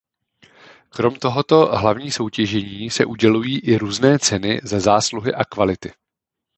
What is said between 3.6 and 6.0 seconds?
různé ceny za zásluhy a kvality.